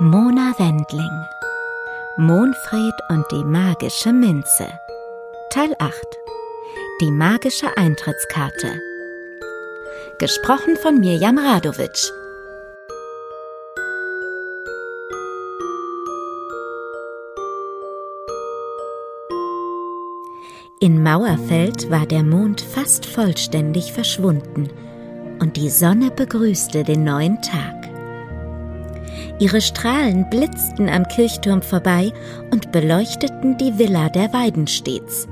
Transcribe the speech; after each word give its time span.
Mona 0.00 0.52
Wendling. 0.58 1.26
Monfred 2.16 2.94
und 3.10 3.24
die 3.32 3.44
magische 3.44 4.12
Minze. 4.12 4.68
Teil 5.50 5.74
8 5.78 5.94
Die 7.00 7.10
magische 7.10 7.76
Eintrittskarte. 7.76 8.80
Gesprochen 10.18 10.76
von 10.76 11.00
Mirjam 11.00 11.38
Radovic 11.38 12.12
In 20.80 21.02
Mauerfeld 21.02 21.90
war 21.90 22.06
der 22.06 22.22
Mond 22.22 22.60
fast 22.60 23.04
vollständig 23.04 23.92
verschwunden 23.92 24.68
und 25.40 25.56
die 25.56 25.70
Sonne 25.70 26.12
begrüßte 26.12 26.84
den 26.84 27.02
neuen 27.02 27.42
Tag. 27.42 27.90
Ihre 29.40 29.60
Strahlen 29.60 30.30
blitzten 30.30 30.88
am 30.88 31.02
Kirchturm 31.08 31.62
vorbei 31.62 32.12
und 32.52 32.70
beleuchteten 32.70 33.58
die 33.58 33.76
Villa 33.76 34.08
der 34.08 34.32
Weidenstets. 34.32 35.26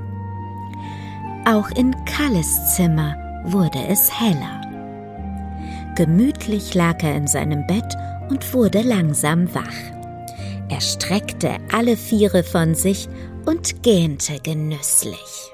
Auch 1.45 1.69
in 1.71 1.95
Kalles 2.03 2.75
Zimmer 2.75 3.15
wurde 3.45 3.79
es 3.87 4.19
heller. 4.19 4.61
Gemütlich 5.95 6.73
lag 6.73 7.01
er 7.03 7.15
in 7.15 7.27
seinem 7.27 7.65
Bett 7.67 7.95
und 8.29 8.53
wurde 8.53 8.81
langsam 8.81 9.53
wach. 9.55 9.95
Er 10.67 10.81
streckte 10.81 11.51
alle 11.71 11.95
Viere 11.95 12.43
von 12.43 12.75
sich 12.75 13.07
und 13.47 13.81
gähnte 13.81 14.39
genüsslich. 14.41 15.53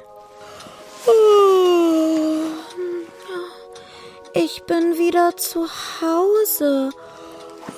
Ich 4.34 4.64
bin 4.64 4.98
wieder 4.98 5.38
zu 5.38 5.68
Hause. 6.02 6.90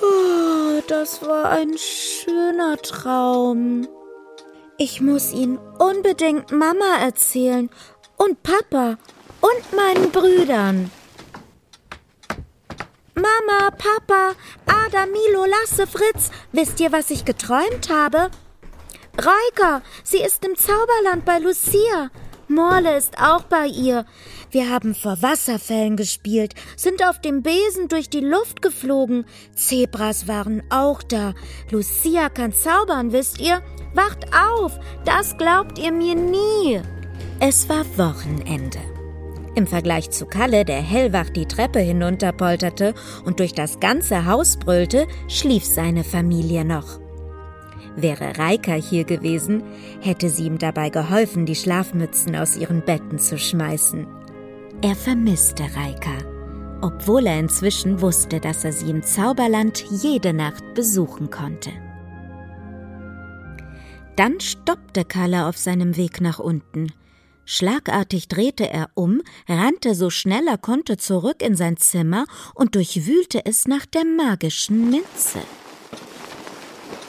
Oh, 0.00 0.80
das 0.88 1.20
war 1.20 1.50
ein 1.50 1.76
schöner 1.76 2.78
Traum. 2.78 3.86
Ich 4.78 5.02
muss 5.02 5.32
ihn 5.32 5.58
unbedingt 5.78 6.50
Mama 6.50 6.96
erzählen 7.02 7.68
und 8.16 8.42
Papa 8.42 8.96
und 9.42 9.76
meinen 9.76 10.10
Brüdern. 10.12 10.90
Mama, 13.14 13.70
Papa, 13.70 14.32
Ada, 14.66 15.04
Milo, 15.06 15.44
Lasse, 15.44 15.86
Fritz, 15.86 16.30
wisst 16.52 16.80
ihr, 16.80 16.90
was 16.90 17.10
ich 17.10 17.26
geträumt 17.26 17.90
habe? 17.90 18.30
Reika, 19.18 19.82
sie 20.04 20.18
ist 20.18 20.44
im 20.44 20.56
Zauberland 20.56 21.24
bei 21.24 21.38
Lucia. 21.38 22.10
Morle 22.48 22.96
ist 22.96 23.18
auch 23.18 23.42
bei 23.44 23.66
ihr. 23.66 24.04
Wir 24.50 24.70
haben 24.70 24.94
vor 24.94 25.20
Wasserfällen 25.22 25.96
gespielt, 25.96 26.54
sind 26.76 27.02
auf 27.02 27.20
dem 27.20 27.42
Besen 27.42 27.88
durch 27.88 28.10
die 28.10 28.20
Luft 28.20 28.62
geflogen. 28.62 29.24
Zebras 29.54 30.28
waren 30.28 30.62
auch 30.70 31.02
da. 31.02 31.34
Lucia 31.70 32.28
kann 32.28 32.52
zaubern, 32.52 33.12
wisst 33.12 33.40
ihr? 33.40 33.62
Wacht 33.94 34.26
auf, 34.34 34.78
das 35.04 35.36
glaubt 35.38 35.78
ihr 35.78 35.92
mir 35.92 36.14
nie. 36.14 36.80
Es 37.40 37.68
war 37.68 37.84
Wochenende. 37.96 38.78
Im 39.54 39.66
Vergleich 39.66 40.10
zu 40.10 40.26
Kalle, 40.26 40.66
der 40.66 40.82
hellwach 40.82 41.30
die 41.30 41.46
Treppe 41.46 41.80
hinunterpolterte 41.80 42.92
und 43.24 43.40
durch 43.40 43.54
das 43.54 43.80
ganze 43.80 44.26
Haus 44.26 44.58
brüllte, 44.58 45.06
schlief 45.28 45.64
seine 45.64 46.04
Familie 46.04 46.66
noch. 46.66 47.05
Wäre 47.96 48.38
Reika 48.38 48.74
hier 48.74 49.04
gewesen, 49.04 49.62
hätte 50.00 50.28
sie 50.28 50.44
ihm 50.44 50.58
dabei 50.58 50.90
geholfen, 50.90 51.46
die 51.46 51.54
Schlafmützen 51.54 52.36
aus 52.36 52.56
ihren 52.56 52.84
Betten 52.84 53.18
zu 53.18 53.38
schmeißen. 53.38 54.06
Er 54.82 54.94
vermisste 54.94 55.64
Reika, 55.74 56.18
obwohl 56.82 57.26
er 57.26 57.38
inzwischen 57.40 58.02
wusste, 58.02 58.38
dass 58.38 58.64
er 58.64 58.72
sie 58.72 58.90
im 58.90 59.02
Zauberland 59.02 59.82
jede 59.90 60.34
Nacht 60.34 60.74
besuchen 60.74 61.30
konnte. 61.30 61.70
Dann 64.16 64.40
stoppte 64.40 65.04
Kalle 65.04 65.46
auf 65.46 65.56
seinem 65.56 65.96
Weg 65.96 66.20
nach 66.20 66.38
unten. 66.38 66.92
Schlagartig 67.46 68.28
drehte 68.28 68.68
er 68.68 68.90
um, 68.94 69.22
rannte 69.48 69.94
so 69.94 70.10
schnell 70.10 70.48
er 70.48 70.58
konnte 70.58 70.96
zurück 70.96 71.42
in 71.42 71.54
sein 71.54 71.76
Zimmer 71.76 72.26
und 72.54 72.74
durchwühlte 72.74 73.46
es 73.46 73.66
nach 73.66 73.86
der 73.86 74.04
magischen 74.04 74.90
Minze. 74.90 75.40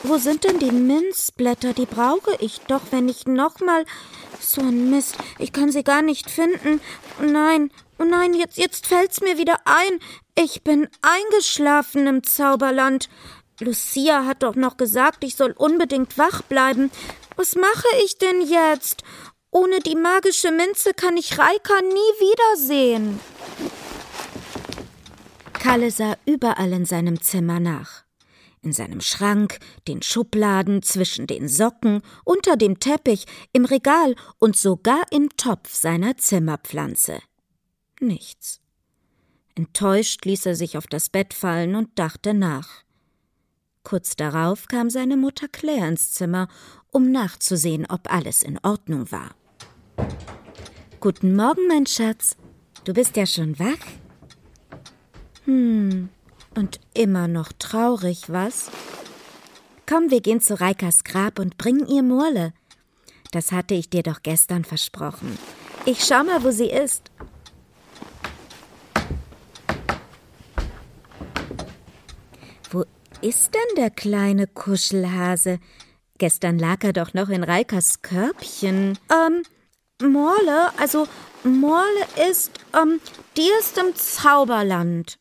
Wo 0.07 0.17
sind 0.17 0.45
denn 0.45 0.57
die 0.57 0.71
Minzblätter? 0.71 1.73
Die 1.73 1.85
brauche 1.85 2.33
ich 2.39 2.61
doch, 2.61 2.79
wenn 2.91 3.09
ich 3.09 3.27
nochmal. 3.27 3.83
So 4.39 4.61
ein 4.61 4.89
Mist. 4.89 5.17
Ich 5.37 5.51
kann 5.51 5.69
sie 5.69 5.83
gar 5.83 6.01
nicht 6.01 6.31
finden. 6.31 6.79
Oh 7.19 7.25
nein, 7.25 7.71
oh 7.99 8.05
nein, 8.05 8.33
jetzt, 8.33 8.57
jetzt 8.57 8.87
fällt's 8.87 9.19
mir 9.19 9.37
wieder 9.37 9.57
ein. 9.65 9.99
Ich 10.35 10.63
bin 10.63 10.87
eingeschlafen 11.01 12.07
im 12.07 12.23
Zauberland. 12.23 13.09
Lucia 13.59 14.25
hat 14.25 14.43
doch 14.43 14.55
noch 14.55 14.77
gesagt, 14.77 15.25
ich 15.25 15.35
soll 15.35 15.51
unbedingt 15.51 16.17
wach 16.17 16.41
bleiben. 16.41 16.89
Was 17.35 17.55
mache 17.55 17.87
ich 18.05 18.17
denn 18.17 18.41
jetzt? 18.41 19.03
Ohne 19.51 19.79
die 19.79 19.97
magische 19.97 20.51
Minze 20.51 20.93
kann 20.93 21.17
ich 21.17 21.37
Reika 21.37 21.81
nie 21.81 22.13
wiedersehen. 22.55 23.19
Kalle 25.51 25.91
sah 25.91 26.15
überall 26.25 26.71
in 26.71 26.85
seinem 26.85 27.21
Zimmer 27.21 27.59
nach 27.59 28.06
in 28.61 28.73
seinem 28.73 29.01
Schrank, 29.01 29.59
den 29.87 30.01
Schubladen, 30.01 30.81
zwischen 30.81 31.27
den 31.27 31.47
Socken, 31.47 32.01
unter 32.23 32.57
dem 32.57 32.79
Teppich, 32.79 33.25
im 33.53 33.65
Regal 33.65 34.15
und 34.39 34.57
sogar 34.57 35.03
im 35.11 35.29
Topf 35.37 35.73
seiner 35.73 36.17
Zimmerpflanze. 36.17 37.19
Nichts. 37.99 38.59
Enttäuscht 39.55 40.25
ließ 40.25 40.45
er 40.45 40.55
sich 40.55 40.77
auf 40.77 40.87
das 40.87 41.09
Bett 41.09 41.33
fallen 41.33 41.75
und 41.75 41.97
dachte 41.97 42.33
nach. 42.33 42.83
Kurz 43.83 44.15
darauf 44.15 44.67
kam 44.67 44.89
seine 44.89 45.17
Mutter 45.17 45.47
Claire 45.47 45.87
ins 45.87 46.11
Zimmer, 46.11 46.47
um 46.91 47.11
nachzusehen, 47.11 47.85
ob 47.87 48.11
alles 48.11 48.43
in 48.43 48.59
Ordnung 48.61 49.11
war. 49.11 49.33
Guten 50.99 51.35
Morgen, 51.35 51.67
mein 51.67 51.85
Schatz. 51.85 52.35
Du 52.83 52.93
bist 52.93 53.15
ja 53.15 53.25
schon 53.25 53.57
wach? 53.59 53.85
Hm, 55.45 56.09
und 56.57 56.79
immer 56.93 57.27
noch 57.27 57.51
traurig, 57.53 58.23
was? 58.27 58.71
Komm, 59.87 60.09
wir 60.09 60.21
gehen 60.21 60.41
zu 60.41 60.59
Reikas 60.59 61.03
Grab 61.03 61.39
und 61.39 61.57
bringen 61.57 61.87
ihr 61.87 62.03
Murle. 62.03 62.53
Das 63.31 63.51
hatte 63.51 63.75
ich 63.75 63.89
dir 63.89 64.03
doch 64.03 64.23
gestern 64.23 64.65
versprochen. 64.65 65.37
Ich 65.85 66.03
schau 66.03 66.23
mal, 66.23 66.43
wo 66.43 66.51
sie 66.51 66.69
ist. 66.69 67.11
Wo 72.71 72.83
ist 73.21 73.53
denn 73.53 73.75
der 73.77 73.91
kleine 73.91 74.47
Kuschelhase? 74.47 75.59
Gestern 76.17 76.57
lag 76.57 76.83
er 76.83 76.93
doch 76.93 77.13
noch 77.13 77.29
in 77.29 77.43
Reikas 77.43 78.01
Körbchen. 78.01 78.97
Ähm, 79.11 79.43
Morle, 80.01 80.71
also 80.77 81.07
Morle 81.43 82.07
ist, 82.29 82.51
ähm, 82.75 82.99
die 83.37 83.49
ist 83.59 83.77
im 83.77 83.95
Zauberland. 83.95 85.19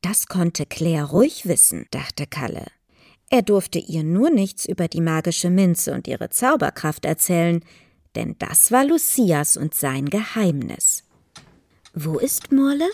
Das 0.00 0.26
konnte 0.26 0.64
Claire 0.66 1.10
ruhig 1.10 1.46
wissen, 1.46 1.86
dachte 1.90 2.26
Kalle. 2.26 2.66
Er 3.30 3.42
durfte 3.42 3.78
ihr 3.78 4.04
nur 4.04 4.30
nichts 4.30 4.64
über 4.64 4.88
die 4.88 5.00
magische 5.00 5.50
Minze 5.50 5.92
und 5.92 6.08
ihre 6.08 6.30
Zauberkraft 6.30 7.04
erzählen, 7.04 7.62
denn 8.14 8.36
das 8.38 8.72
war 8.72 8.84
Lucias 8.84 9.56
und 9.56 9.74
sein 9.74 10.06
Geheimnis. 10.06 11.04
Wo 11.94 12.18
ist 12.18 12.52
Morle? 12.52 12.88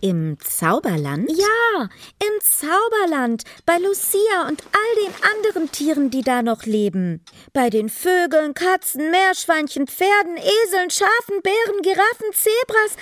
Im 0.00 0.36
Zauberland? 0.38 1.30
Ja, 1.30 1.88
im 2.20 2.40
Zauberland, 2.42 3.44
bei 3.64 3.78
Lucia 3.78 4.48
und 4.48 4.62
all 4.62 5.04
den 5.04 5.14
anderen 5.32 5.72
Tieren, 5.72 6.10
die 6.10 6.22
da 6.22 6.42
noch 6.42 6.64
leben. 6.64 7.24
Bei 7.52 7.70
den 7.70 7.88
Vögeln, 7.88 8.54
Katzen, 8.54 9.10
Meerschweinchen, 9.10 9.86
Pferden, 9.86 10.36
Eseln, 10.36 10.90
Schafen, 10.90 11.40
Bären, 11.42 11.82
Giraffen, 11.82 12.32
Zebras, 12.32 12.96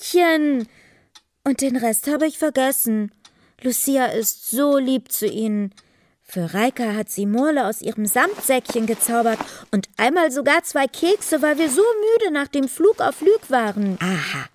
Eichhörnchen. 0.00 0.68
Und 1.44 1.60
den 1.60 1.76
Rest 1.76 2.06
habe 2.08 2.26
ich 2.26 2.38
vergessen. 2.38 3.12
Lucia 3.62 4.06
ist 4.06 4.50
so 4.50 4.78
lieb 4.78 5.10
zu 5.10 5.26
ihnen. 5.26 5.74
Für 6.22 6.54
Reika 6.54 6.94
hat 6.94 7.10
sie 7.10 7.26
Murle 7.26 7.66
aus 7.66 7.82
ihrem 7.82 8.06
Samtsäckchen 8.06 8.86
gezaubert 8.86 9.38
und 9.70 9.88
einmal 9.96 10.30
sogar 10.30 10.62
zwei 10.62 10.86
Kekse, 10.86 11.42
weil 11.42 11.58
wir 11.58 11.68
so 11.68 11.82
müde 11.82 12.32
nach 12.32 12.48
dem 12.48 12.68
Flug 12.68 13.00
auf 13.00 13.20
Lüg 13.20 13.50
waren. 13.50 13.98
Aha, 14.00 14.46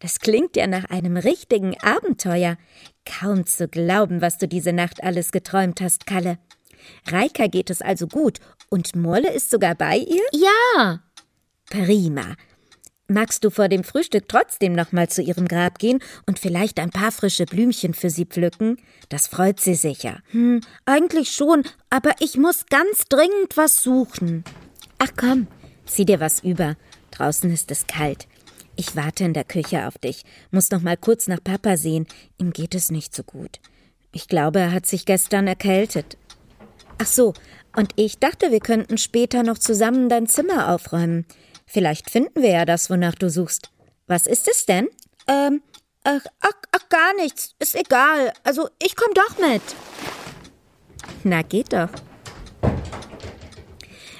das 0.00 0.18
klingt 0.18 0.56
ja 0.56 0.66
nach 0.66 0.86
einem 0.86 1.16
richtigen 1.16 1.78
Abenteuer. 1.80 2.56
Kaum 3.04 3.46
zu 3.46 3.68
glauben, 3.68 4.20
was 4.20 4.38
du 4.38 4.48
diese 4.48 4.72
Nacht 4.72 5.02
alles 5.04 5.30
geträumt 5.30 5.80
hast, 5.80 6.06
Kalle. 6.06 6.38
Reika 7.06 7.46
geht 7.46 7.70
es 7.70 7.82
also 7.82 8.06
gut 8.06 8.40
und 8.70 8.96
Murle 8.96 9.30
ist 9.32 9.50
sogar 9.50 9.74
bei 9.74 9.98
ihr? 9.98 10.24
Ja. 10.32 11.00
Prima. 11.68 12.34
Magst 13.10 13.42
du 13.42 13.50
vor 13.50 13.66
dem 13.68 13.82
Frühstück 13.82 14.28
trotzdem 14.28 14.72
noch 14.72 14.92
mal 14.92 15.08
zu 15.08 15.20
ihrem 15.20 15.48
Grab 15.48 15.80
gehen 15.80 15.98
und 16.26 16.38
vielleicht 16.38 16.78
ein 16.78 16.90
paar 16.90 17.10
frische 17.10 17.44
Blümchen 17.44 17.92
für 17.92 18.08
sie 18.08 18.24
pflücken? 18.24 18.76
Das 19.08 19.26
freut 19.26 19.58
sie 19.58 19.74
sicher. 19.74 20.20
Hm, 20.30 20.60
eigentlich 20.84 21.32
schon, 21.32 21.64
aber 21.90 22.12
ich 22.20 22.36
muss 22.36 22.66
ganz 22.66 23.06
dringend 23.08 23.56
was 23.56 23.82
suchen. 23.82 24.44
Ach 24.98 25.10
komm, 25.16 25.48
zieh 25.86 26.04
dir 26.04 26.20
was 26.20 26.44
über. 26.44 26.76
Draußen 27.10 27.52
ist 27.52 27.72
es 27.72 27.88
kalt. 27.88 28.28
Ich 28.76 28.94
warte 28.94 29.24
in 29.24 29.34
der 29.34 29.42
Küche 29.42 29.88
auf 29.88 29.98
dich. 29.98 30.22
Muss 30.52 30.70
noch 30.70 30.80
mal 30.80 30.96
kurz 30.96 31.26
nach 31.26 31.42
Papa 31.42 31.76
sehen. 31.76 32.06
Ihm 32.38 32.52
geht 32.52 32.76
es 32.76 32.92
nicht 32.92 33.12
so 33.12 33.24
gut. 33.24 33.58
Ich 34.12 34.28
glaube, 34.28 34.60
er 34.60 34.70
hat 34.70 34.86
sich 34.86 35.04
gestern 35.04 35.48
erkältet. 35.48 36.16
Ach 36.98 37.06
so, 37.06 37.34
und 37.74 37.92
ich 37.96 38.20
dachte, 38.20 38.52
wir 38.52 38.60
könnten 38.60 38.98
später 38.98 39.42
noch 39.42 39.58
zusammen 39.58 40.08
dein 40.08 40.28
Zimmer 40.28 40.72
aufräumen. 40.72 41.26
Vielleicht 41.72 42.10
finden 42.10 42.42
wir 42.42 42.50
ja 42.50 42.64
das, 42.64 42.90
wonach 42.90 43.14
du 43.14 43.30
suchst. 43.30 43.70
Was 44.08 44.26
ist 44.26 44.48
es 44.48 44.66
denn? 44.66 44.88
Ähm, 45.28 45.62
ach, 46.02 46.24
ach, 46.40 46.56
ach 46.72 46.88
gar 46.88 47.14
nichts. 47.14 47.54
Ist 47.60 47.76
egal. 47.76 48.32
Also, 48.42 48.68
ich 48.82 48.96
komm 48.96 49.14
doch 49.14 49.38
mit. 49.38 49.62
Na, 51.22 51.42
geht 51.42 51.72
doch. 51.72 51.90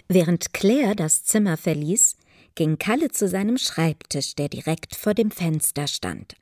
Während 0.06 0.52
Claire 0.52 0.94
das 0.94 1.24
Zimmer 1.24 1.56
verließ, 1.56 2.16
ging 2.54 2.78
Kalle 2.78 3.10
zu 3.10 3.26
seinem 3.26 3.58
Schreibtisch, 3.58 4.36
der 4.36 4.48
direkt 4.48 4.94
vor 4.94 5.14
dem 5.14 5.32
Fenster 5.32 5.88
stand. 5.88 6.36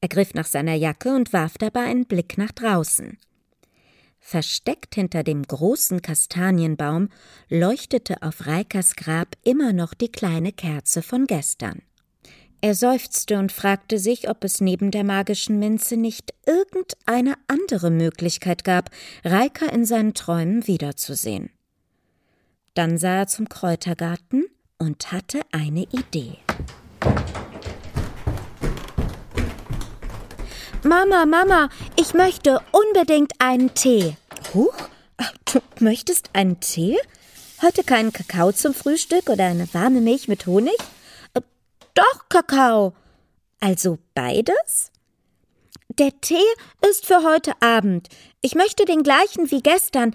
Er 0.00 0.08
griff 0.08 0.34
nach 0.34 0.46
seiner 0.46 0.74
Jacke 0.74 1.14
und 1.14 1.32
warf 1.32 1.58
dabei 1.58 1.84
einen 1.84 2.06
Blick 2.06 2.38
nach 2.38 2.50
draußen. 2.50 3.18
Versteckt 4.26 4.94
hinter 4.94 5.22
dem 5.22 5.42
großen 5.42 6.00
Kastanienbaum 6.00 7.10
leuchtete 7.50 8.22
auf 8.22 8.46
Reikas 8.46 8.96
Grab 8.96 9.36
immer 9.44 9.74
noch 9.74 9.92
die 9.92 10.10
kleine 10.10 10.50
Kerze 10.50 11.02
von 11.02 11.26
gestern. 11.26 11.82
Er 12.62 12.74
seufzte 12.74 13.38
und 13.38 13.52
fragte 13.52 13.98
sich, 13.98 14.30
ob 14.30 14.42
es 14.42 14.62
neben 14.62 14.90
der 14.90 15.04
magischen 15.04 15.58
Minze 15.58 15.98
nicht 15.98 16.32
irgendeine 16.46 17.34
andere 17.48 17.90
Möglichkeit 17.90 18.64
gab, 18.64 18.88
Reika 19.24 19.66
in 19.66 19.84
seinen 19.84 20.14
Träumen 20.14 20.66
wiederzusehen. 20.66 21.50
Dann 22.72 22.96
sah 22.96 23.18
er 23.18 23.26
zum 23.26 23.50
Kräutergarten 23.50 24.46
und 24.78 25.12
hatte 25.12 25.42
eine 25.52 25.82
Idee. 25.82 26.38
Mama, 30.84 31.24
Mama, 31.24 31.70
ich 31.96 32.12
möchte 32.12 32.60
unbedingt 32.70 33.32
einen 33.38 33.72
Tee. 33.72 34.18
Huch, 34.52 34.74
du 35.50 35.60
möchtest 35.80 36.28
einen 36.34 36.60
Tee? 36.60 36.98
Heute 37.62 37.84
keinen 37.84 38.12
Kakao 38.12 38.52
zum 38.52 38.74
Frühstück 38.74 39.30
oder 39.30 39.46
eine 39.46 39.72
warme 39.72 40.02
Milch 40.02 40.28
mit 40.28 40.46
Honig? 40.46 40.76
Äh, 41.32 41.40
doch, 41.94 42.28
Kakao. 42.28 42.92
Also 43.60 43.98
beides? 44.14 44.92
Der 45.88 46.10
Tee 46.20 46.44
ist 46.90 47.06
für 47.06 47.22
heute 47.22 47.52
Abend. 47.62 48.10
Ich 48.42 48.54
möchte 48.54 48.84
den 48.84 49.02
gleichen 49.02 49.50
wie 49.50 49.62
gestern, 49.62 50.14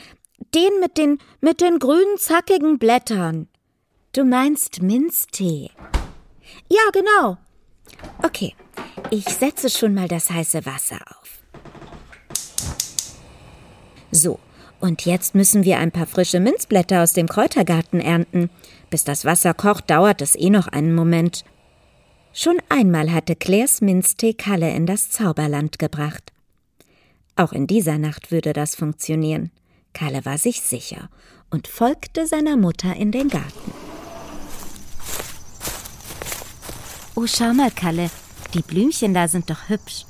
den 0.53 0.79
mit 0.79 0.99
den 0.99 1.17
mit 1.41 1.61
den 1.61 1.79
grünen 1.79 2.19
zackigen 2.19 2.77
Blättern. 2.77 3.47
Du 4.11 4.23
meinst 4.23 4.83
Minztee? 4.83 5.71
Ja, 6.69 6.83
genau. 6.93 7.39
Okay, 8.23 8.55
ich 9.11 9.25
setze 9.25 9.69
schon 9.69 9.93
mal 9.93 10.07
das 10.07 10.29
heiße 10.29 10.65
Wasser 10.65 10.99
auf. 11.07 11.43
So, 14.11 14.39
und 14.79 15.05
jetzt 15.05 15.35
müssen 15.35 15.63
wir 15.63 15.77
ein 15.79 15.91
paar 15.91 16.07
frische 16.07 16.39
Minzblätter 16.39 17.03
aus 17.03 17.13
dem 17.13 17.27
Kräutergarten 17.27 17.99
ernten. 17.99 18.49
Bis 18.89 19.03
das 19.03 19.25
Wasser 19.25 19.53
kocht, 19.53 19.89
dauert 19.89 20.21
es 20.21 20.35
eh 20.35 20.49
noch 20.49 20.67
einen 20.67 20.95
Moment. 20.95 21.43
Schon 22.33 22.57
einmal 22.69 23.11
hatte 23.11 23.35
Claires 23.35 23.81
Minztee 23.81 24.33
Kalle 24.33 24.71
in 24.71 24.85
das 24.85 25.09
Zauberland 25.09 25.79
gebracht. 25.79 26.31
Auch 27.35 27.53
in 27.53 27.67
dieser 27.67 27.97
Nacht 27.97 28.31
würde 28.31 28.53
das 28.53 28.75
funktionieren. 28.75 29.51
Kalle 29.93 30.25
war 30.25 30.37
sich 30.37 30.61
sicher 30.61 31.09
und 31.49 31.67
folgte 31.67 32.27
seiner 32.27 32.57
Mutter 32.57 32.95
in 32.95 33.11
den 33.11 33.29
Garten. 33.29 33.88
Oh, 37.21 37.27
schau 37.27 37.53
mal, 37.53 37.69
Kalle, 37.69 38.09
die 38.53 38.61
Blümchen 38.61 39.13
da 39.13 39.27
sind 39.27 39.49
doch 39.49 39.67
hübsch. 39.67 40.05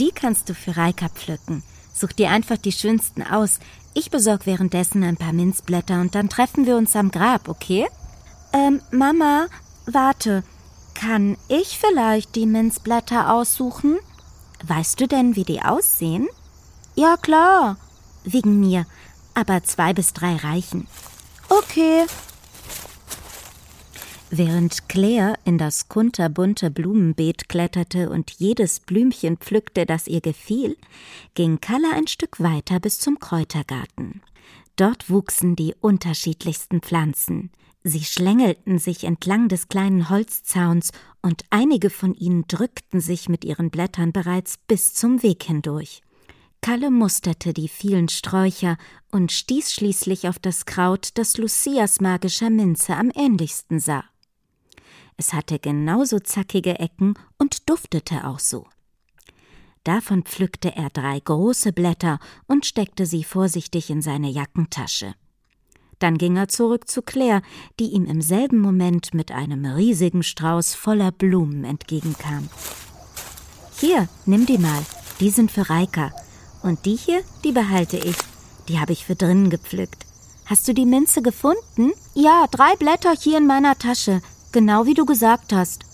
Die 0.00 0.12
kannst 0.12 0.48
du 0.48 0.54
für 0.54 0.78
Reika 0.78 1.10
pflücken. 1.10 1.62
Such 1.92 2.12
dir 2.12 2.30
einfach 2.30 2.56
die 2.56 2.72
schönsten 2.72 3.22
aus. 3.22 3.58
Ich 3.92 4.10
besorg 4.10 4.46
währenddessen 4.46 5.04
ein 5.04 5.18
paar 5.18 5.34
Minzblätter 5.34 6.00
und 6.00 6.14
dann 6.14 6.30
treffen 6.30 6.64
wir 6.64 6.78
uns 6.78 6.96
am 6.96 7.10
Grab, 7.10 7.50
okay? 7.50 7.86
Ähm, 8.54 8.80
Mama, 8.90 9.48
warte. 9.84 10.42
Kann 10.94 11.36
ich 11.48 11.78
vielleicht 11.78 12.34
die 12.34 12.46
Minzblätter 12.46 13.34
aussuchen? 13.34 13.98
Weißt 14.66 14.98
du 15.02 15.06
denn, 15.06 15.36
wie 15.36 15.44
die 15.44 15.60
aussehen? 15.60 16.28
Ja, 16.94 17.18
klar. 17.18 17.76
Wegen 18.24 18.58
mir. 18.58 18.86
Aber 19.34 19.62
zwei 19.64 19.92
bis 19.92 20.14
drei 20.14 20.36
reichen. 20.36 20.88
Okay. 21.50 22.06
Während 24.36 24.88
Claire 24.88 25.34
in 25.44 25.58
das 25.58 25.88
kunterbunte 25.88 26.68
Blumenbeet 26.68 27.48
kletterte 27.48 28.10
und 28.10 28.32
jedes 28.32 28.80
Blümchen 28.80 29.36
pflückte, 29.36 29.86
das 29.86 30.08
ihr 30.08 30.20
gefiel, 30.20 30.76
ging 31.34 31.60
Kalle 31.60 31.92
ein 31.94 32.08
Stück 32.08 32.40
weiter 32.40 32.80
bis 32.80 32.98
zum 32.98 33.20
Kräutergarten. 33.20 34.22
Dort 34.74 35.08
wuchsen 35.08 35.54
die 35.54 35.76
unterschiedlichsten 35.80 36.80
Pflanzen. 36.80 37.52
Sie 37.84 38.02
schlängelten 38.02 38.80
sich 38.80 39.04
entlang 39.04 39.46
des 39.46 39.68
kleinen 39.68 40.10
Holzzauns 40.10 40.90
und 41.22 41.44
einige 41.50 41.88
von 41.88 42.12
ihnen 42.12 42.48
drückten 42.48 43.00
sich 43.00 43.28
mit 43.28 43.44
ihren 43.44 43.70
Blättern 43.70 44.10
bereits 44.10 44.56
bis 44.66 44.94
zum 44.94 45.22
Weg 45.22 45.44
hindurch. 45.44 46.02
Kalle 46.60 46.90
musterte 46.90 47.52
die 47.52 47.68
vielen 47.68 48.08
Sträucher 48.08 48.78
und 49.12 49.30
stieß 49.30 49.72
schließlich 49.72 50.28
auf 50.28 50.40
das 50.40 50.66
Kraut, 50.66 51.10
das 51.14 51.36
Lucias 51.36 52.00
magischer 52.00 52.50
Minze 52.50 52.96
am 52.96 53.12
ähnlichsten 53.14 53.78
sah. 53.78 54.02
Es 55.16 55.32
hatte 55.32 55.58
genauso 55.58 56.18
zackige 56.18 56.78
Ecken 56.78 57.14
und 57.38 57.68
duftete 57.70 58.26
auch 58.26 58.38
so. 58.38 58.66
Davon 59.84 60.22
pflückte 60.22 60.74
er 60.74 60.88
drei 60.90 61.20
große 61.20 61.72
Blätter 61.72 62.18
und 62.46 62.64
steckte 62.64 63.04
sie 63.04 63.22
vorsichtig 63.22 63.90
in 63.90 64.00
seine 64.00 64.30
Jackentasche. 64.30 65.14
Dann 65.98 66.18
ging 66.18 66.36
er 66.36 66.48
zurück 66.48 66.88
zu 66.88 67.02
Claire, 67.02 67.42
die 67.78 67.92
ihm 67.92 68.06
im 68.06 68.20
selben 68.20 68.58
Moment 68.58 69.14
mit 69.14 69.30
einem 69.30 69.64
riesigen 69.64 70.22
Strauß 70.22 70.74
voller 70.74 71.12
Blumen 71.12 71.64
entgegenkam. 71.64 72.48
Hier, 73.78 74.08
nimm 74.26 74.46
die 74.46 74.58
mal, 74.58 74.84
die 75.20 75.30
sind 75.30 75.50
für 75.50 75.68
Reika. 75.68 76.12
Und 76.62 76.86
die 76.86 76.96
hier, 76.96 77.22
die 77.44 77.52
behalte 77.52 77.98
ich. 77.98 78.16
Die 78.68 78.80
habe 78.80 78.92
ich 78.92 79.04
für 79.04 79.14
drinnen 79.14 79.50
gepflückt. 79.50 80.06
Hast 80.46 80.66
du 80.66 80.72
die 80.72 80.86
Minze 80.86 81.22
gefunden? 81.22 81.92
Ja, 82.14 82.46
drei 82.50 82.74
Blätter 82.76 83.14
hier 83.18 83.38
in 83.38 83.46
meiner 83.46 83.76
Tasche. 83.76 84.22
Genau 84.54 84.86
wie 84.86 84.94
du 84.94 85.04
gesagt 85.04 85.52
hast. 85.52 85.84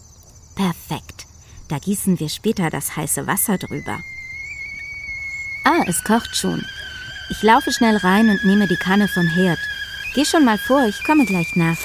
Perfekt. 0.54 1.26
Da 1.68 1.78
gießen 1.78 2.20
wir 2.20 2.28
später 2.28 2.68
das 2.68 2.94
heiße 2.94 3.26
Wasser 3.26 3.56
drüber. 3.56 3.98
Ah, 5.64 5.82
es 5.86 6.04
kocht 6.04 6.36
schon. 6.36 6.62
Ich 7.30 7.42
laufe 7.42 7.72
schnell 7.72 7.96
rein 7.96 8.28
und 8.28 8.44
nehme 8.44 8.68
die 8.68 8.76
Kanne 8.76 9.08
vom 9.08 9.26
Herd. 9.26 9.58
Geh 10.14 10.26
schon 10.26 10.44
mal 10.44 10.58
vor, 10.58 10.84
ich 10.84 11.02
komme 11.04 11.24
gleich 11.24 11.56
nach. 11.56 11.78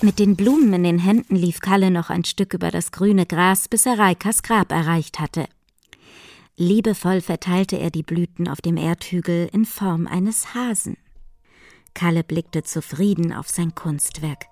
Mit 0.00 0.18
den 0.18 0.36
Blumen 0.36 0.72
in 0.72 0.84
den 0.84 0.98
Händen 0.98 1.36
lief 1.36 1.60
Kalle 1.60 1.90
noch 1.90 2.08
ein 2.08 2.24
Stück 2.24 2.54
über 2.54 2.70
das 2.70 2.90
grüne 2.90 3.26
Gras, 3.26 3.68
bis 3.68 3.84
er 3.84 3.98
Reikas 3.98 4.42
Grab 4.42 4.72
erreicht 4.72 5.20
hatte. 5.20 5.44
Liebevoll 6.56 7.20
verteilte 7.20 7.76
er 7.76 7.90
die 7.90 8.02
Blüten 8.02 8.48
auf 8.48 8.62
dem 8.62 8.78
Erdhügel 8.78 9.50
in 9.52 9.66
Form 9.66 10.06
eines 10.06 10.54
Hasen. 10.54 10.96
Kalle 11.92 12.24
blickte 12.24 12.62
zufrieden 12.62 13.34
auf 13.34 13.50
sein 13.50 13.74
Kunstwerk. 13.74 14.46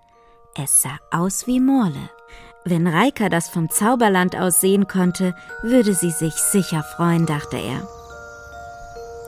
Es 0.56 0.82
sah 0.82 0.98
aus 1.12 1.46
wie 1.46 1.60
Morle. 1.60 2.10
Wenn 2.64 2.88
Reika 2.88 3.28
das 3.28 3.48
vom 3.48 3.70
Zauberland 3.70 4.34
aus 4.34 4.60
sehen 4.60 4.88
konnte, 4.88 5.34
würde 5.62 5.94
sie 5.94 6.10
sich 6.10 6.34
sicher 6.34 6.82
freuen, 6.96 7.24
dachte 7.24 7.56
er. 7.56 7.86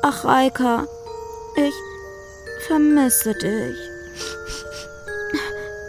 Ach, 0.02 0.24
Reika, 0.24 0.84
ich 1.56 1.74
vermisse 2.66 3.34
dich. 3.34 3.76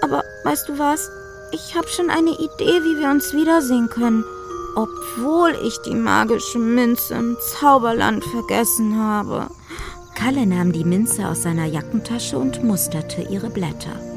Aber 0.04 0.24
weißt 0.44 0.70
du 0.70 0.78
was? 0.78 1.10
Ich 1.52 1.76
habe 1.76 1.88
schon 1.88 2.12
eine 2.12 2.32
Idee, 2.32 2.84
wie 2.84 3.02
wir 3.02 3.10
uns 3.10 3.34
wiedersehen 3.34 3.90
können, 3.90 4.24
obwohl 4.76 5.56
ich 5.66 5.78
die 5.86 5.96
magische 5.96 6.60
Minze 6.60 7.16
im 7.16 7.38
Zauberland 7.60 8.24
vergessen 8.26 9.00
habe. 9.00 9.48
Kalle 10.14 10.46
nahm 10.46 10.72
die 10.72 10.86
Minze 10.86 11.28
aus 11.28 11.42
seiner 11.42 11.66
Jackentasche 11.66 12.38
und 12.38 12.64
musterte 12.64 13.24
ihre 13.24 13.50
Blätter. 13.50 14.13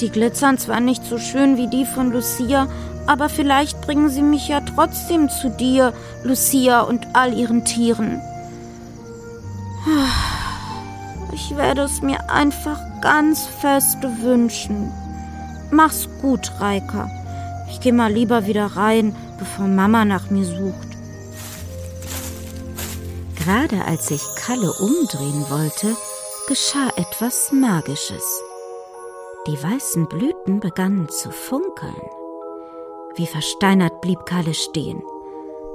Die 0.00 0.10
glitzern 0.10 0.58
zwar 0.58 0.80
nicht 0.80 1.04
so 1.04 1.18
schön 1.18 1.56
wie 1.56 1.68
die 1.68 1.84
von 1.84 2.12
Lucia, 2.12 2.68
aber 3.06 3.28
vielleicht 3.28 3.80
bringen 3.80 4.10
sie 4.10 4.22
mich 4.22 4.48
ja 4.48 4.60
trotzdem 4.60 5.28
zu 5.28 5.50
dir, 5.50 5.92
Lucia 6.22 6.82
und 6.82 7.06
all 7.14 7.32
ihren 7.32 7.64
Tieren. 7.64 8.20
Ich 11.32 11.56
werde 11.56 11.82
es 11.82 12.02
mir 12.02 12.30
einfach 12.30 12.80
ganz 13.00 13.46
fest 13.46 13.98
wünschen. 14.22 14.92
Mach's 15.70 16.08
gut, 16.20 16.52
Reika. 16.60 17.10
Ich 17.70 17.80
geh 17.80 17.92
mal 17.92 18.12
lieber 18.12 18.46
wieder 18.46 18.66
rein, 18.66 19.14
bevor 19.38 19.66
Mama 19.66 20.04
nach 20.04 20.30
mir 20.30 20.44
sucht. 20.44 20.88
Gerade 23.36 23.84
als 23.84 24.08
sich 24.08 24.22
Kalle 24.36 24.72
umdrehen 24.72 25.44
wollte, 25.48 25.96
geschah 26.46 26.88
etwas 26.96 27.50
Magisches. 27.52 28.42
Die 29.48 29.62
weißen 29.62 30.08
Blüten 30.08 30.60
begannen 30.60 31.08
zu 31.08 31.30
funkeln. 31.30 32.02
Wie 33.16 33.24
versteinert 33.24 34.02
blieb 34.02 34.26
Kalle 34.26 34.52
stehen. 34.52 35.02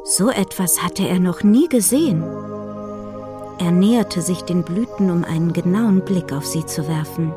So 0.03 0.30
etwas 0.30 0.84
hatte 0.84 1.08
er 1.08 1.20
noch 1.20 1.42
nie 1.42 1.68
gesehen. 1.68 2.22
Er 3.58 3.72
näherte 3.72 4.22
sich 4.22 4.44
den 4.44 4.62
Blüten, 4.62 5.10
um 5.10 5.24
einen 5.24 5.53
genauen 5.53 6.06
Blick 6.06 6.32
auf 6.34 6.46
sie 6.46 6.63
zu 6.68 6.88
werfen. 6.88 7.34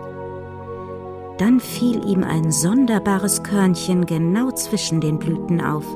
Dann 1.38 1.59
fiel 1.59 2.05
ihm 2.07 2.23
ein 2.23 2.52
sonderbares 2.52 3.43
Körnchen 3.43 4.05
genau 4.05 4.50
zwischen 4.50 5.00
den 5.00 5.19
Blüten 5.19 5.62
auf. 5.62 5.87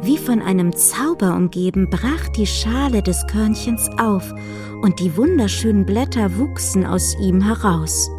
Wie 0.00 0.18
von 0.18 0.42
einem 0.42 0.74
Zauber 0.74 1.36
umgeben, 1.36 1.88
brach 1.88 2.28
die 2.30 2.48
Schale 2.48 3.04
des 3.04 3.24
Körnchens 3.28 3.88
auf 3.98 4.34
und 4.82 4.98
die 4.98 5.16
wunderschönen 5.16 5.86
Blätter 5.86 6.36
wuchsen 6.38 6.84
aus 6.84 7.16
ihm 7.20 7.40
heraus. 7.40 8.10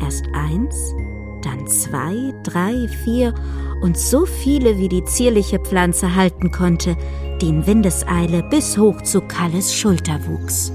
Erst 0.00 0.26
eins, 0.34 0.94
dann 1.42 1.66
zwei, 1.66 2.34
drei, 2.42 2.88
vier 3.04 3.34
und 3.82 3.98
so 3.98 4.26
viele, 4.26 4.78
wie 4.78 4.88
die 4.88 5.04
zierliche 5.04 5.58
Pflanze 5.58 6.14
halten 6.14 6.50
konnte, 6.50 6.96
die 7.40 7.48
in 7.48 7.66
Windeseile 7.66 8.42
bis 8.42 8.78
hoch 8.78 9.02
zu 9.02 9.20
Kalles 9.20 9.74
Schulter 9.74 10.18
wuchs. 10.26 10.72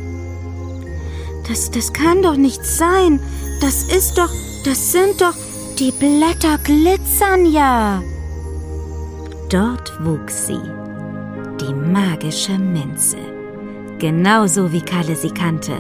Das, 1.48 1.72
das 1.72 1.92
kann 1.92 2.22
doch 2.22 2.38
nicht 2.38 2.64
sein. 2.64 3.20
Das 3.62 3.84
ist 3.84 4.18
doch, 4.18 4.30
das 4.64 4.92
sind 4.92 5.20
doch, 5.20 5.36
die 5.80 5.92
Blätter 5.92 6.58
glitzern 6.64 7.52
ja. 7.52 8.02
Dort 9.50 9.92
wuchs 10.06 10.48
sie, 10.48 10.62
die 11.60 11.74
magische 11.74 12.58
Minze. 12.58 13.18
Genauso 14.00 14.72
wie 14.72 14.82
Kalle 14.82 15.16
sie 15.16 15.32
kannte, 15.32 15.74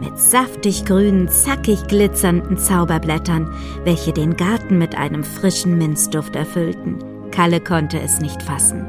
mit 0.00 0.18
saftig 0.18 0.84
grünen, 0.84 1.28
zackig 1.28 1.86
glitzernden 1.88 2.58
Zauberblättern, 2.58 3.52
welche 3.84 4.12
den 4.12 4.36
Garten 4.36 4.78
mit 4.78 4.94
einem 4.96 5.24
frischen 5.24 5.78
Minzduft 5.78 6.36
erfüllten. 6.36 6.98
Kalle 7.30 7.60
konnte 7.60 8.00
es 8.00 8.20
nicht 8.20 8.42
fassen. 8.42 8.84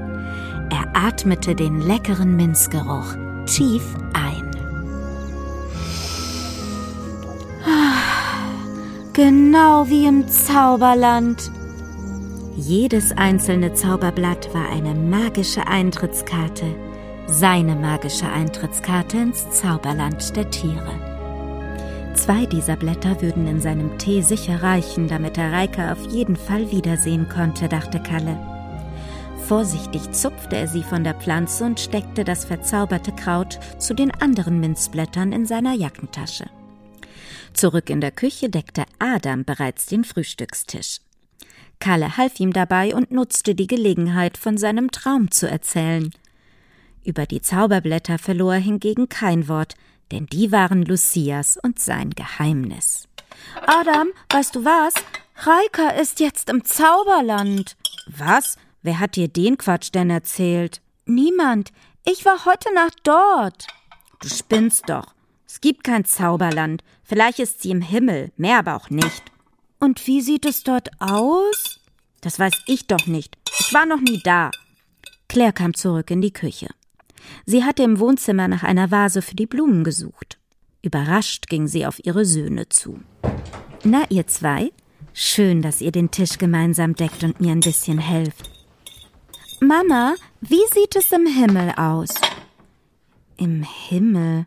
Er 0.71 0.91
atmete 0.93 1.55
den 1.55 1.81
leckeren 1.81 2.35
Minzgeruch 2.35 3.15
tief 3.45 3.83
ein. 4.13 4.49
Genau 9.13 9.89
wie 9.89 10.05
im 10.05 10.27
Zauberland. 10.27 11.51
Jedes 12.55 13.11
einzelne 13.11 13.73
Zauberblatt 13.73 14.53
war 14.53 14.69
eine 14.69 14.93
magische 14.93 15.67
Eintrittskarte, 15.67 16.65
seine 17.31 17.75
magische 17.75 18.27
Eintrittskarte 18.27 19.17
ins 19.17 19.50
Zauberland 19.51 20.36
der 20.36 20.50
Tiere. 20.50 21.00
Zwei 22.15 22.45
dieser 22.45 22.75
Blätter 22.75 23.21
würden 23.21 23.48
in 23.48 23.62
seinem 23.62 23.98
Tee 23.98 24.21
sicher 24.21 24.62
reichen, 24.63 25.07
damit 25.07 25.38
er 25.38 25.51
Reika 25.51 25.91
auf 25.91 26.05
jeden 26.07 26.36
Fall 26.36 26.71
wiedersehen 26.71 27.29
konnte, 27.29 27.69
dachte 27.69 28.00
Kalle. 28.00 28.38
Vorsichtig 29.48 30.12
zupfte 30.12 30.57
er 30.57 30.67
sie 30.67 30.83
von 30.83 31.03
der 31.03 31.13
Pflanze 31.13 31.65
und 31.65 31.79
steckte 31.79 32.24
das 32.24 32.45
verzauberte 32.45 33.12
Kraut 33.12 33.59
zu 33.77 33.93
den 33.93 34.12
anderen 34.12 34.59
Minzblättern 34.59 35.31
in 35.31 35.45
seiner 35.45 35.74
Jackentasche. 35.74 36.50
Zurück 37.53 37.89
in 37.89 38.01
der 38.01 38.12
Küche 38.12 38.50
deckte 38.50 38.83
Adam 39.00 39.45
bereits 39.45 39.86
den 39.86 40.03
Frühstückstisch. 40.03 41.00
Kalle 41.79 42.17
half 42.17 42.39
ihm 42.39 42.53
dabei 42.53 42.93
und 42.93 43.12
nutzte 43.12 43.55
die 43.55 43.67
Gelegenheit, 43.67 44.38
von 44.38 44.57
seinem 44.57 44.91
Traum 44.91 45.31
zu 45.31 45.50
erzählen. 45.50 46.12
Über 47.03 47.25
die 47.25 47.41
Zauberblätter 47.41 48.17
verlor 48.17 48.55
er 48.55 48.59
hingegen 48.59 49.09
kein 49.09 49.47
Wort, 49.47 49.75
denn 50.11 50.25
die 50.25 50.51
waren 50.51 50.83
Lucias 50.83 51.57
und 51.61 51.79
sein 51.79 52.11
Geheimnis. 52.11 53.07
Adam, 53.65 54.09
weißt 54.31 54.55
du 54.55 54.65
was? 54.65 54.93
Reika 55.35 55.89
ist 55.91 56.19
jetzt 56.19 56.49
im 56.49 56.65
Zauberland. 56.65 57.77
Was? 58.07 58.57
Wer 58.81 58.99
hat 58.99 59.15
dir 59.15 59.27
den 59.27 59.57
Quatsch 59.57 59.89
denn 59.93 60.09
erzählt? 60.09 60.81
Niemand. 61.05 61.71
Ich 62.05 62.25
war 62.25 62.45
heute 62.45 62.73
Nacht 62.73 62.99
dort. 63.03 63.67
Du 64.21 64.27
spinnst 64.29 64.89
doch. 64.89 65.13
Es 65.47 65.61
gibt 65.61 65.83
kein 65.83 66.05
Zauberland. 66.05 66.83
Vielleicht 67.03 67.39
ist 67.39 67.61
sie 67.61 67.71
im 67.71 67.81
Himmel, 67.81 68.31
mehr 68.37 68.59
aber 68.59 68.75
auch 68.75 68.89
nicht. 68.89 69.23
Und 69.79 70.05
wie 70.07 70.21
sieht 70.21 70.45
es 70.45 70.63
dort 70.63 70.89
aus? 70.99 71.79
Das 72.21 72.37
weiß 72.37 72.53
ich 72.67 72.87
doch 72.87 73.07
nicht. 73.07 73.37
Ich 73.59 73.73
war 73.73 73.85
noch 73.85 74.01
nie 74.01 74.21
da. 74.23 74.51
Claire 75.27 75.53
kam 75.53 75.73
zurück 75.73 76.11
in 76.11 76.21
die 76.21 76.33
Küche. 76.33 76.67
Sie 77.45 77.63
hatte 77.63 77.83
im 77.83 77.99
Wohnzimmer 77.99 78.47
nach 78.47 78.63
einer 78.63 78.91
Vase 78.91 79.21
für 79.21 79.35
die 79.35 79.45
Blumen 79.45 79.83
gesucht. 79.83 80.39
Überrascht 80.81 81.47
ging 81.47 81.67
sie 81.67 81.85
auf 81.85 82.03
ihre 82.05 82.25
Söhne 82.25 82.69
zu. 82.69 82.99
Na, 83.83 84.03
ihr 84.09 84.27
zwei? 84.27 84.71
Schön, 85.13 85.61
dass 85.61 85.81
ihr 85.81 85.91
den 85.91 86.11
Tisch 86.11 86.38
gemeinsam 86.38 86.95
deckt 86.95 87.23
und 87.23 87.41
mir 87.41 87.51
ein 87.51 87.59
bisschen 87.59 87.99
helft. 87.99 88.49
Mama, 89.59 90.15
wie 90.41 90.61
sieht 90.73 90.95
es 90.95 91.11
im 91.11 91.25
Himmel 91.25 91.73
aus? 91.75 92.15
Im 93.35 93.63
Himmel? 93.63 94.45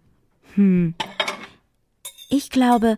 Hm. 0.54 0.94
Ich 2.30 2.48
glaube, 2.48 2.96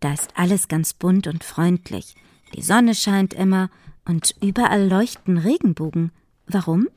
da 0.00 0.14
ist 0.14 0.30
alles 0.34 0.68
ganz 0.68 0.94
bunt 0.94 1.26
und 1.26 1.44
freundlich. 1.44 2.14
Die 2.54 2.62
Sonne 2.62 2.94
scheint 2.94 3.34
immer 3.34 3.68
und 4.06 4.34
überall 4.40 4.88
leuchten 4.88 5.36
Regenbogen. 5.36 6.12
Warum? 6.46 6.88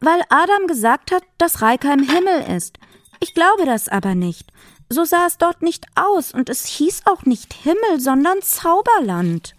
Weil 0.00 0.22
Adam 0.28 0.66
gesagt 0.66 1.12
hat, 1.12 1.22
dass 1.38 1.62
Reika 1.62 1.92
im 1.92 2.08
Himmel 2.08 2.56
ist. 2.56 2.78
Ich 3.20 3.34
glaube 3.34 3.64
das 3.66 3.88
aber 3.88 4.14
nicht. 4.14 4.52
So 4.88 5.04
sah 5.04 5.26
es 5.26 5.38
dort 5.38 5.62
nicht 5.62 5.86
aus 5.94 6.32
und 6.32 6.48
es 6.48 6.66
hieß 6.66 7.02
auch 7.06 7.24
nicht 7.24 7.54
Himmel, 7.54 7.98
sondern 7.98 8.42
Zauberland. 8.42 9.54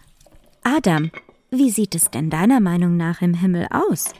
Adam, 0.62 1.10
wie 1.50 1.70
sieht 1.70 1.94
es 1.94 2.10
denn 2.10 2.30
deiner 2.30 2.60
Meinung 2.60 2.96
nach 2.96 3.22
im 3.22 3.34
Himmel 3.34 3.66
aus? 3.70 4.12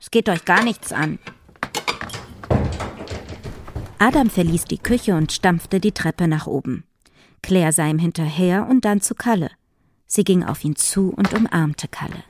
Es 0.00 0.10
geht 0.10 0.28
euch 0.28 0.44
gar 0.44 0.62
nichts 0.62 0.92
an. 0.92 1.18
Adam 3.98 4.28
verließ 4.28 4.64
die 4.64 4.78
Küche 4.78 5.14
und 5.14 5.32
stampfte 5.32 5.80
die 5.80 5.92
Treppe 5.92 6.28
nach 6.28 6.46
oben. 6.46 6.84
Claire 7.42 7.72
sah 7.72 7.86
ihm 7.86 7.98
hinterher 7.98 8.66
und 8.68 8.84
dann 8.84 9.00
zu 9.00 9.14
Kalle. 9.14 9.50
Sie 10.06 10.24
ging 10.24 10.44
auf 10.44 10.64
ihn 10.64 10.76
zu 10.76 11.10
und 11.10 11.32
umarmte 11.32 11.88
Kalle. 11.88 12.22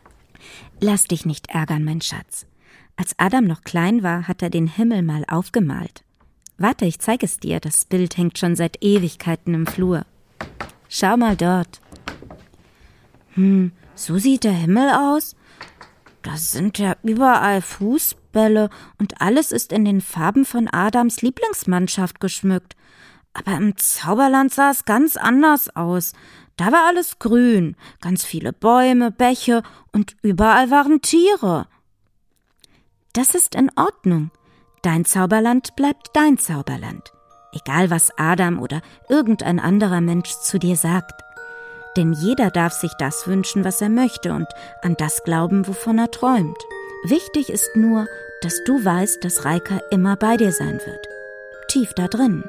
Lass 0.81 1.05
dich 1.05 1.27
nicht 1.27 1.51
ärgern, 1.51 1.85
mein 1.85 2.01
Schatz. 2.01 2.47
Als 2.97 3.15
Adam 3.19 3.45
noch 3.45 3.63
klein 3.63 4.03
war, 4.03 4.29
hat 4.29 4.43
er 4.43 4.51
den 4.51 4.67
Himmel 4.67 5.03
mal 5.03 5.25
aufgemalt. 5.27 6.05
Warte, 6.57 6.85
ich 6.85 7.01
zeig 7.01 7.23
es 7.23 7.39
dir. 7.39 7.59
Das 7.59 7.85
Bild 7.85 8.17
hängt 8.17 8.39
schon 8.39 8.55
seit 8.55 8.83
Ewigkeiten 8.83 9.55
im 9.55 9.67
Flur. 9.67 10.07
Schau 10.89 11.17
mal 11.17 11.37
dort. 11.37 11.81
Hm, 13.35 13.73
so 13.95 14.19
sieht 14.19 14.45
der 14.45 14.53
Himmel 14.53 14.91
aus? 14.91 15.35
Da 16.23 16.37
sind 16.37 16.79
ja 16.79 16.97
überall 17.03 17.61
Fußbälle 17.61 18.71
und 18.99 19.21
alles 19.21 19.53
ist 19.53 19.73
in 19.73 19.85
den 19.85 20.01
Farben 20.01 20.45
von 20.45 20.69
Adams 20.73 21.21
Lieblingsmannschaft 21.21 22.21
geschmückt. 22.21 22.77
Aber 23.35 23.57
im 23.57 23.77
Zauberland 23.77 24.55
sah 24.55 24.71
es 24.71 24.85
ganz 24.85 25.17
anders 25.17 25.75
aus. 25.75 26.13
Da 26.57 26.71
war 26.71 26.87
alles 26.87 27.19
grün, 27.19 27.77
ganz 28.01 28.25
viele 28.25 28.53
Bäume, 28.53 29.11
Bäche 29.11 29.65
und 29.93 30.17
überall 30.23 30.71
waren 30.71 31.03
Tiere. 31.03 31.67
Das 33.15 33.37
ist 33.37 33.55
in 33.55 33.71
Ordnung. 33.77 34.31
Dein 34.83 35.05
Zauberland 35.05 35.77
bleibt 35.77 36.11
dein 36.15 36.37
Zauberland. 36.37 37.13
Egal 37.53 37.89
was 37.89 38.13
Adam 38.19 38.61
oder 38.61 38.83
irgendein 39.09 39.61
anderer 39.61 40.01
Mensch 40.01 40.31
zu 40.31 40.59
dir 40.59 40.77
sagt. 40.77 41.13
Denn 41.97 42.13
jeder 42.13 42.51
darf 42.51 42.73
sich 42.73 42.91
das 42.99 43.29
wünschen, 43.29 43.65
was 43.65 43.81
er 43.81 43.89
möchte 43.89 44.33
und 44.33 44.49
an 44.83 44.97
das 44.99 45.23
glauben, 45.23 45.69
wovon 45.69 45.99
er 45.99 46.11
träumt. 46.11 46.59
Wichtig 47.05 47.51
ist 47.51 47.71
nur, 47.77 48.09
dass 48.43 48.65
du 48.65 48.85
weißt, 48.85 49.25
dass 49.25 49.45
Reika 49.45 49.79
immer 49.93 50.17
bei 50.17 50.37
dir 50.37 50.51
sein 50.51 50.81
wird. 50.85 51.07
Tief 51.69 51.93
da 51.95 52.09
drin. 52.09 52.45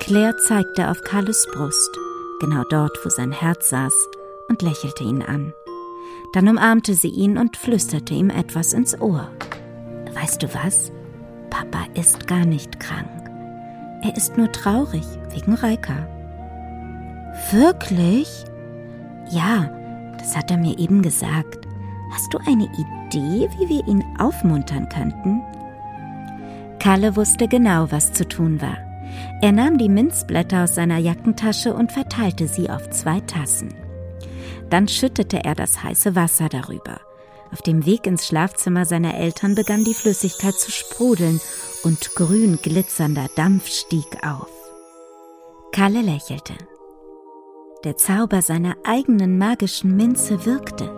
Claire 0.00 0.36
zeigte 0.36 0.90
auf 0.90 1.00
Kalles 1.02 1.48
Brust, 1.54 1.90
genau 2.40 2.62
dort, 2.68 2.98
wo 3.02 3.08
sein 3.08 3.32
Herz 3.32 3.70
saß, 3.70 3.94
und 4.48 4.60
lächelte 4.60 5.02
ihn 5.02 5.22
an. 5.22 5.54
Dann 6.32 6.48
umarmte 6.48 6.94
sie 6.94 7.08
ihn 7.08 7.38
und 7.38 7.56
flüsterte 7.56 8.14
ihm 8.14 8.30
etwas 8.30 8.72
ins 8.72 9.00
Ohr. 9.00 9.30
Weißt 10.14 10.42
du 10.42 10.48
was? 10.54 10.92
Papa 11.50 11.86
ist 11.94 12.26
gar 12.26 12.44
nicht 12.44 12.80
krank. 12.80 13.08
Er 14.02 14.16
ist 14.16 14.36
nur 14.36 14.50
traurig 14.52 15.04
wegen 15.30 15.54
Reika. 15.54 16.06
Wirklich? 17.50 18.28
Ja, 19.30 19.70
das 20.18 20.36
hat 20.36 20.50
er 20.50 20.58
mir 20.58 20.78
eben 20.78 21.02
gesagt. 21.02 21.66
Hast 22.12 22.32
du 22.32 22.38
eine 22.46 22.64
Idee, 22.64 23.48
wie 23.58 23.68
wir 23.68 23.86
ihn 23.86 24.04
aufmuntern 24.18 24.88
könnten? 24.88 25.42
Kalle 26.78 27.16
wusste 27.16 27.48
genau, 27.48 27.90
was 27.90 28.12
zu 28.12 28.26
tun 28.26 28.60
war. 28.60 28.78
Er 29.42 29.52
nahm 29.52 29.78
die 29.78 29.88
Minzblätter 29.88 30.64
aus 30.64 30.74
seiner 30.74 30.98
Jackentasche 30.98 31.74
und 31.74 31.92
verteilte 31.92 32.46
sie 32.48 32.70
auf 32.70 32.90
zwei 32.90 33.20
Tassen. 33.20 33.74
Dann 34.70 34.88
schüttete 34.88 35.44
er 35.44 35.54
das 35.54 35.82
heiße 35.82 36.14
Wasser 36.16 36.48
darüber. 36.48 37.00
Auf 37.52 37.62
dem 37.62 37.86
Weg 37.86 38.06
ins 38.06 38.26
Schlafzimmer 38.26 38.84
seiner 38.84 39.14
Eltern 39.14 39.54
begann 39.54 39.84
die 39.84 39.94
Flüssigkeit 39.94 40.54
zu 40.54 40.72
sprudeln 40.72 41.40
und 41.84 42.14
grün 42.16 42.58
glitzernder 42.60 43.28
Dampf 43.36 43.68
stieg 43.68 44.18
auf. 44.26 44.48
Kalle 45.72 46.02
lächelte. 46.02 46.54
der 47.84 47.96
Zauber 47.96 48.42
seiner 48.42 48.74
eigenen 48.84 49.38
magischen 49.38 49.96
Minze 49.96 50.44
wirkte. 50.44 50.90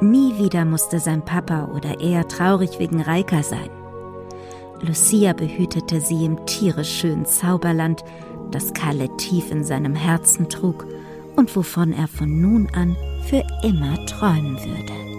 Nie 0.00 0.36
wieder 0.38 0.64
musste 0.64 0.98
sein 0.98 1.24
Papa 1.24 1.68
oder 1.72 2.00
er 2.00 2.26
traurig 2.26 2.80
wegen 2.80 3.00
Reika 3.00 3.44
sein. 3.44 3.70
Lucia 4.80 5.32
behütete 5.32 6.00
sie 6.00 6.24
im 6.24 6.44
tierisch 6.46 6.98
schönen 6.98 7.26
Zauberland, 7.26 8.02
das 8.50 8.72
Kalle 8.72 9.16
tief 9.18 9.50
in 9.50 9.62
seinem 9.62 9.94
Herzen 9.94 10.48
trug 10.48 10.86
und 11.38 11.54
wovon 11.54 11.92
er 11.92 12.08
von 12.08 12.40
nun 12.40 12.68
an 12.74 12.96
für 13.28 13.44
immer 13.62 14.04
träumen 14.06 14.58
würde. 14.58 15.17